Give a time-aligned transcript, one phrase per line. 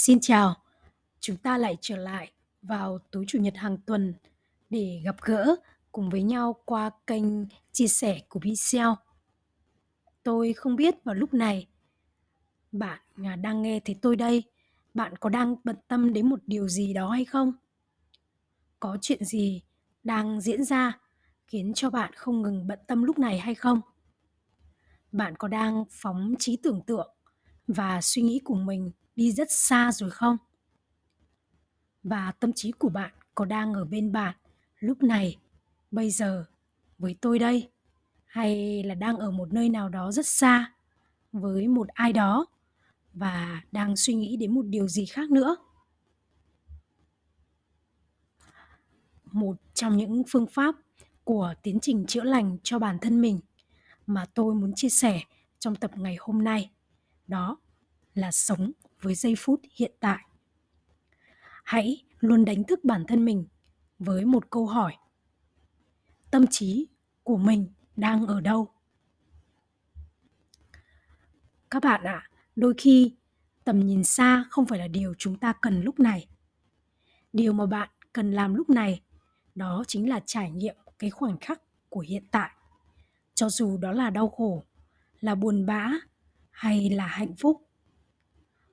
[0.00, 0.54] Xin chào,
[1.20, 4.14] chúng ta lại trở lại vào tối chủ nhật hàng tuần
[4.70, 5.56] để gặp gỡ
[5.92, 7.24] cùng với nhau qua kênh
[7.72, 8.88] chia sẻ của Bixel.
[10.22, 11.66] Tôi không biết vào lúc này
[12.72, 14.42] bạn à, đang nghe thấy tôi đây,
[14.94, 17.52] bạn có đang bận tâm đến một điều gì đó hay không?
[18.80, 19.62] Có chuyện gì
[20.04, 20.98] đang diễn ra
[21.46, 23.80] khiến cho bạn không ngừng bận tâm lúc này hay không?
[25.12, 27.10] Bạn có đang phóng trí tưởng tượng
[27.66, 30.36] và suy nghĩ của mình đi rất xa rồi không?
[32.02, 34.36] Và tâm trí của bạn có đang ở bên bạn
[34.80, 35.36] lúc này,
[35.90, 36.44] bây giờ,
[36.98, 37.70] với tôi đây?
[38.26, 40.72] Hay là đang ở một nơi nào đó rất xa,
[41.32, 42.46] với một ai đó
[43.14, 45.56] và đang suy nghĩ đến một điều gì khác nữa?
[49.24, 50.74] Một trong những phương pháp
[51.24, 53.40] của tiến trình chữa lành cho bản thân mình
[54.06, 55.20] mà tôi muốn chia sẻ
[55.58, 56.70] trong tập ngày hôm nay
[57.26, 57.56] đó
[58.14, 60.24] là sống với giây phút hiện tại.
[61.64, 63.46] Hãy luôn đánh thức bản thân mình
[63.98, 64.96] với một câu hỏi.
[66.30, 66.88] Tâm trí
[67.22, 68.68] của mình đang ở đâu?
[71.70, 73.16] Các bạn ạ à, đôi khi
[73.64, 76.28] tầm nhìn xa không phải là điều chúng ta cần lúc này.
[77.32, 79.02] Điều mà bạn cần làm lúc này
[79.54, 82.50] đó chính là trải nghiệm cái khoảnh khắc của hiện tại.
[83.34, 84.64] Cho dù đó là đau khổ
[85.20, 85.90] là buồn bã
[86.50, 87.67] hay là hạnh phúc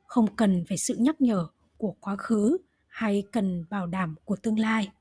[0.08, 4.60] không cần phải sự nhắc nhở của quá khứ hay cần bảo đảm của tương
[4.60, 4.92] lai.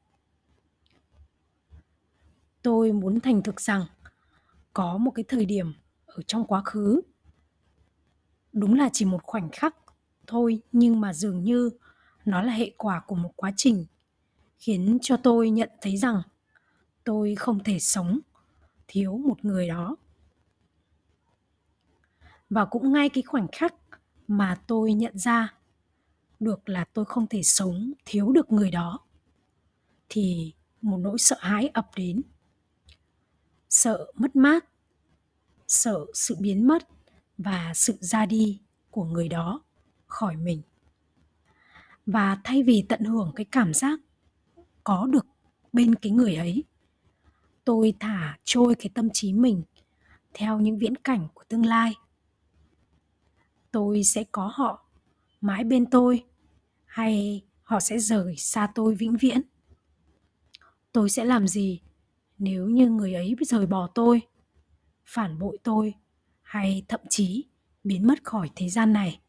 [2.62, 3.86] Tôi muốn thành thực rằng,
[4.72, 5.74] có một cái thời điểm
[6.06, 7.00] ở trong quá khứ,
[8.52, 9.76] đúng là chỉ một khoảnh khắc
[10.26, 11.70] thôi nhưng mà dường như
[12.24, 13.86] nó là hệ quả của một quá trình,
[14.58, 16.22] khiến cho tôi nhận thấy rằng
[17.04, 18.20] tôi không thể sống,
[18.88, 19.96] thiếu một người đó.
[22.50, 23.74] Và cũng ngay cái khoảnh khắc
[24.28, 25.54] mà tôi nhận ra
[26.40, 29.00] được là tôi không thể sống thiếu được người đó.
[30.08, 32.22] Thì một nỗi sợ hãi ập đến.
[33.68, 34.64] Sợ mất mát,
[35.68, 36.88] sợ sự biến mất
[37.38, 39.62] và sự ra đi của người đó
[40.06, 40.62] khỏi mình.
[42.06, 44.00] Và thay vì tận hưởng cái cảm giác
[44.84, 45.26] có được
[45.72, 46.64] bên cái người ấy,
[47.64, 49.62] tôi thả trôi cái tâm trí mình
[50.34, 51.94] theo những viễn cảnh của tương lai
[53.74, 54.84] tôi sẽ có họ
[55.40, 56.24] mãi bên tôi,
[56.84, 59.40] hay họ sẽ rời xa tôi vĩnh viễn?
[60.92, 61.80] Tôi sẽ làm gì
[62.38, 64.20] nếu như người ấy rời bỏ tôi,
[65.04, 65.94] phản bội tôi,
[66.42, 67.44] hay thậm chí
[67.84, 69.20] biến mất khỏi thế gian này?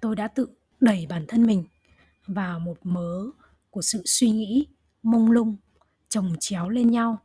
[0.00, 0.48] Tôi đã tự
[0.80, 1.64] đẩy bản thân mình
[2.26, 3.26] vào một mớ
[3.70, 4.66] của sự suy nghĩ
[5.02, 5.56] mông lung,
[6.08, 7.18] chồng chéo lên nhau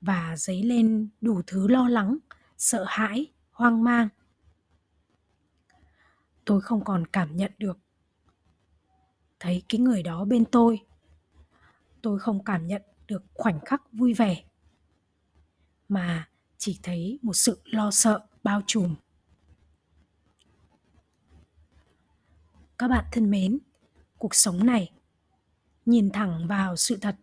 [0.00, 2.18] và dấy lên đủ thứ lo lắng
[2.60, 4.08] sợ hãi, hoang mang.
[6.44, 7.78] Tôi không còn cảm nhận được.
[9.38, 10.80] Thấy cái người đó bên tôi.
[12.02, 14.44] Tôi không cảm nhận được khoảnh khắc vui vẻ.
[15.88, 16.28] Mà
[16.58, 18.94] chỉ thấy một sự lo sợ bao trùm.
[22.78, 23.58] Các bạn thân mến,
[24.18, 24.92] cuộc sống này,
[25.86, 27.16] nhìn thẳng vào sự thật.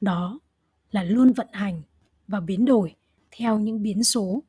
[0.00, 0.38] Đó
[0.90, 1.82] là luôn vận hành
[2.28, 2.99] và biến đổi
[3.30, 4.42] theo những biến số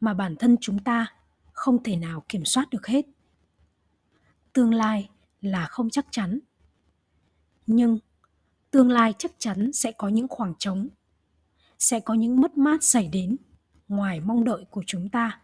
[0.00, 1.06] mà bản thân chúng ta
[1.52, 3.06] không thể nào kiểm soát được hết.
[4.52, 5.10] Tương lai
[5.40, 6.38] là không chắc chắn,
[7.66, 7.98] nhưng
[8.70, 10.88] tương lai chắc chắn sẽ có những khoảng trống,
[11.78, 13.36] sẽ có những mất mát xảy đến
[13.88, 15.40] ngoài mong đợi của chúng ta.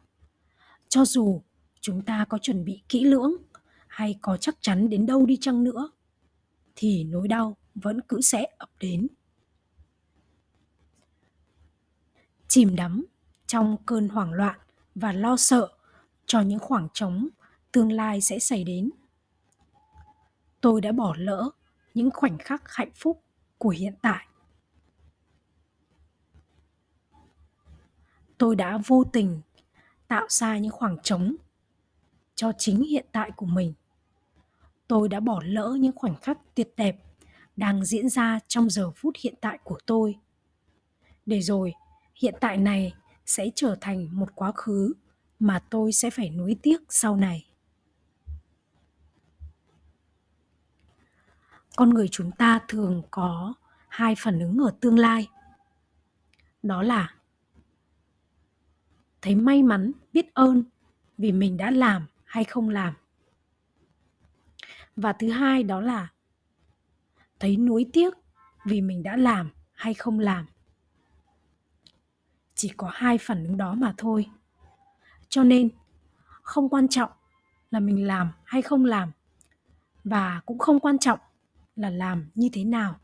[0.88, 1.42] Cho dù
[1.80, 3.32] chúng ta có chuẩn bị kỹ lưỡng
[3.88, 5.90] hay có chắc chắn đến đâu đi chăng nữa,
[6.76, 9.08] thì nỗi đau vẫn cứ sẽ ập đến.
[12.52, 13.04] Chìm đắm
[13.46, 14.58] trong cơn hoảng loạn
[14.94, 15.68] và lo sợ
[16.26, 17.28] cho những khoảng trống
[17.72, 18.90] tương lai sẽ xảy đến.
[20.60, 21.50] Tôi đã bỏ lỡ
[21.94, 23.22] những khoảnh khắc hạnh phúc
[23.58, 24.26] của hiện tại.
[28.38, 29.40] Tôi đã vô tình
[30.08, 31.36] tạo ra những khoảng trống
[32.34, 33.74] cho chính hiện tại của mình.
[34.88, 36.96] Tôi đã bỏ lỡ những khoảnh khắc tuyệt đẹp
[37.56, 40.18] đang diễn ra trong giờ phút hiện tại của tôi.
[41.26, 41.72] Để rồi
[42.22, 42.94] hiện tại này
[43.26, 44.92] sẽ trở thành một quá khứ
[45.38, 47.46] mà tôi sẽ phải nuối tiếc sau này.
[51.76, 53.54] Con người chúng ta thường có
[53.88, 55.28] hai phản ứng ở tương lai.
[56.62, 57.14] Đó là
[59.22, 60.64] thấy may mắn, biết ơn
[61.18, 62.94] vì mình đã làm hay không làm.
[64.96, 66.08] Và thứ hai đó là
[67.40, 68.14] thấy nuối tiếc
[68.64, 70.46] vì mình đã làm hay không làm
[72.62, 74.26] chỉ có hai phản ứng đó mà thôi.
[75.28, 75.68] Cho nên,
[76.42, 77.10] không quan trọng
[77.70, 79.12] là mình làm hay không làm,
[80.04, 81.18] và cũng không quan trọng
[81.76, 83.00] là làm như thế nào,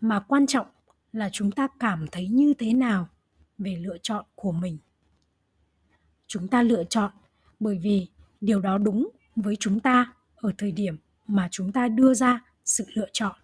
[0.00, 0.66] mà quan trọng
[1.12, 3.08] là chúng ta cảm thấy như thế nào
[3.58, 4.78] về lựa chọn của mình.
[6.26, 7.10] Chúng ta lựa chọn
[7.60, 8.08] bởi vì
[8.40, 12.84] điều đó đúng với chúng ta ở thời điểm mà chúng ta đưa ra sự
[12.94, 13.36] lựa chọn.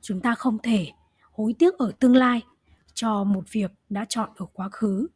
[0.00, 0.92] Chúng ta không thể
[1.36, 2.42] hối tiếc ở tương lai
[2.94, 5.06] cho một việc đã chọn ở quá khứ.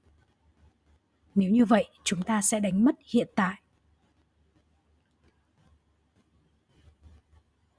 [1.34, 3.60] Nếu như vậy, chúng ta sẽ đánh mất hiện tại.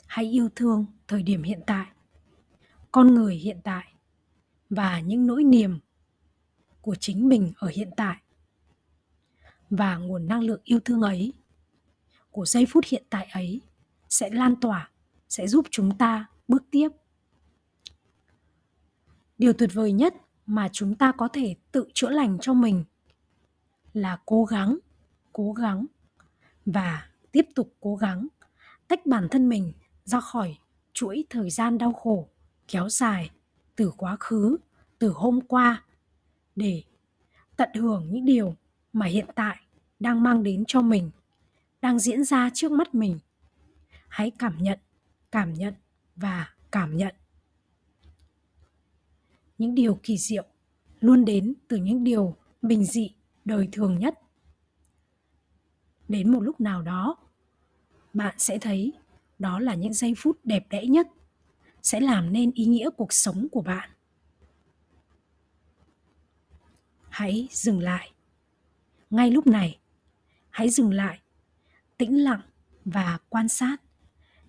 [0.07, 1.87] Hãy yêu thương thời điểm hiện tại,
[2.91, 3.93] con người hiện tại
[4.69, 5.79] và những nỗi niềm
[6.81, 8.17] của chính mình ở hiện tại.
[9.69, 11.33] Và nguồn năng lượng yêu thương ấy,
[12.31, 13.61] của giây phút hiện tại ấy
[14.09, 14.91] sẽ lan tỏa,
[15.29, 16.89] sẽ giúp chúng ta bước tiếp
[19.41, 20.15] điều tuyệt vời nhất
[20.45, 22.83] mà chúng ta có thể tự chữa lành cho mình
[23.93, 24.77] là cố gắng
[25.33, 25.85] cố gắng
[26.65, 28.27] và tiếp tục cố gắng
[28.87, 29.73] tách bản thân mình
[30.03, 30.57] ra khỏi
[30.93, 32.29] chuỗi thời gian đau khổ
[32.67, 33.29] kéo dài
[33.75, 34.57] từ quá khứ,
[34.99, 35.83] từ hôm qua
[36.55, 36.83] để
[37.55, 38.55] tận hưởng những điều
[38.93, 39.57] mà hiện tại
[39.99, 41.11] đang mang đến cho mình,
[41.81, 43.19] đang diễn ra trước mắt mình.
[44.07, 44.79] Hãy cảm nhận
[45.31, 45.73] cảm nhận
[46.15, 47.15] và cảm nhận
[49.61, 50.43] những điều kỳ diệu,
[50.99, 53.13] luôn đến từ những điều bình dị,
[53.45, 54.19] đời thường nhất.
[56.07, 57.17] Đến một lúc nào đó,
[58.13, 58.93] bạn sẽ thấy
[59.39, 61.07] đó là những giây phút đẹp đẽ nhất
[61.81, 63.89] sẽ làm nên ý nghĩa cuộc sống của bạn.
[67.09, 68.11] Hãy dừng lại.
[69.09, 69.79] Ngay lúc này,
[70.49, 71.19] hãy dừng lại,
[71.97, 72.41] tĩnh lặng
[72.85, 73.77] và quan sát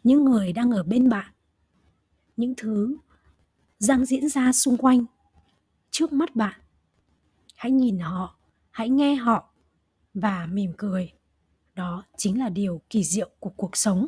[0.04, 1.32] những người đang ở bên bạn,
[2.36, 2.96] những thứ
[3.88, 5.04] đang diễn ra xung quanh.
[5.90, 6.60] Trước mắt bạn,
[7.54, 8.36] hãy nhìn họ,
[8.70, 9.52] hãy nghe họ
[10.14, 11.12] và mỉm cười.
[11.74, 14.06] Đó chính là điều kỳ diệu của cuộc sống.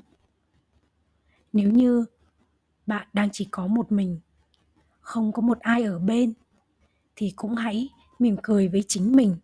[1.52, 2.04] Nếu như
[2.86, 4.20] bạn đang chỉ có một mình,
[5.00, 6.32] không có một ai ở bên,
[7.16, 7.88] thì cũng hãy
[8.18, 9.36] mỉm cười với chính mình.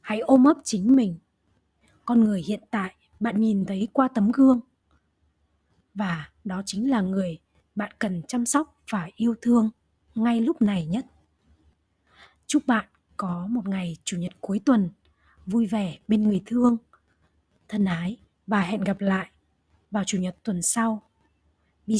[0.00, 1.18] Hãy ôm ấp chính mình.
[2.04, 4.60] Con người hiện tại bạn nhìn thấy qua tấm gương.
[5.94, 7.38] Và đó chính là người
[7.74, 9.70] bạn cần chăm sóc và yêu thương
[10.14, 11.06] ngay lúc này nhất.
[12.46, 14.90] Chúc bạn có một ngày chủ nhật cuối tuần,
[15.46, 16.76] vui vẻ bên người thương.
[17.68, 18.16] Thân ái
[18.46, 19.30] và hẹn gặp lại
[19.90, 21.02] vào chủ nhật tuần sau.
[21.86, 21.96] Be